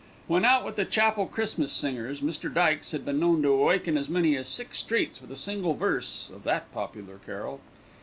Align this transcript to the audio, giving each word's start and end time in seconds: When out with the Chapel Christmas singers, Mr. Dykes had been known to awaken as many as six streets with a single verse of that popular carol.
When 0.25 0.45
out 0.45 0.65
with 0.65 0.77
the 0.77 0.85
Chapel 0.85 1.27
Christmas 1.27 1.71
singers, 1.71 2.21
Mr. 2.21 2.51
Dykes 2.51 2.91
had 2.91 3.05
been 3.05 3.19
known 3.19 3.43
to 3.43 3.49
awaken 3.49 3.97
as 3.99 4.09
many 4.09 4.35
as 4.35 4.47
six 4.49 4.79
streets 4.79 5.21
with 5.21 5.29
a 5.29 5.35
single 5.35 5.75
verse 5.75 6.31
of 6.33 6.43
that 6.43 6.71
popular 6.73 7.19
carol. 7.23 7.61